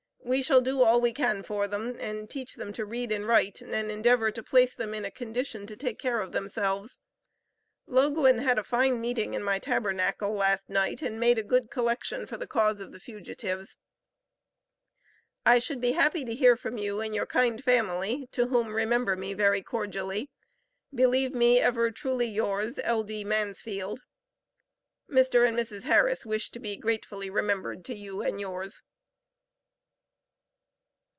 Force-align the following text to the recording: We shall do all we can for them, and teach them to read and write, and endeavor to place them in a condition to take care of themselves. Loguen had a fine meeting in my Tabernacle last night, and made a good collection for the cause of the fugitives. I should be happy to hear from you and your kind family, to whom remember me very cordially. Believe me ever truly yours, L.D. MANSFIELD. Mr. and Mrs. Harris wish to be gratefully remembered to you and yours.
We 0.23 0.43
shall 0.43 0.61
do 0.61 0.81
all 0.81 1.01
we 1.01 1.11
can 1.11 1.43
for 1.43 1.67
them, 1.67 1.97
and 1.99 2.29
teach 2.29 2.55
them 2.55 2.71
to 2.73 2.85
read 2.85 3.11
and 3.11 3.27
write, 3.27 3.59
and 3.59 3.73
endeavor 3.91 4.31
to 4.31 4.43
place 4.43 4.73
them 4.75 4.93
in 4.93 5.03
a 5.03 5.11
condition 5.11 5.67
to 5.67 5.75
take 5.75 5.99
care 5.99 6.21
of 6.21 6.31
themselves. 6.31 6.99
Loguen 7.85 8.37
had 8.41 8.57
a 8.57 8.63
fine 8.63 9.01
meeting 9.01 9.33
in 9.33 9.43
my 9.43 9.59
Tabernacle 9.59 10.31
last 10.33 10.69
night, 10.69 11.01
and 11.01 11.19
made 11.19 11.37
a 11.37 11.43
good 11.43 11.69
collection 11.69 12.25
for 12.27 12.37
the 12.37 12.47
cause 12.47 12.79
of 12.79 12.93
the 12.93 12.99
fugitives. 12.99 13.75
I 15.45 15.59
should 15.59 15.81
be 15.81 15.93
happy 15.93 16.23
to 16.23 16.35
hear 16.35 16.55
from 16.55 16.77
you 16.77 17.01
and 17.01 17.13
your 17.13 17.25
kind 17.25 17.61
family, 17.61 18.29
to 18.31 18.45
whom 18.47 18.73
remember 18.73 19.17
me 19.17 19.33
very 19.33 19.63
cordially. 19.63 20.29
Believe 20.95 21.33
me 21.33 21.59
ever 21.59 21.91
truly 21.91 22.27
yours, 22.27 22.79
L.D. 22.83 23.25
MANSFIELD. 23.25 24.01
Mr. 25.11 25.45
and 25.45 25.57
Mrs. 25.57 25.83
Harris 25.85 26.25
wish 26.25 26.51
to 26.51 26.59
be 26.59 26.77
gratefully 26.77 27.29
remembered 27.29 27.83
to 27.85 27.95
you 27.95 28.21
and 28.21 28.39
yours. 28.39 28.81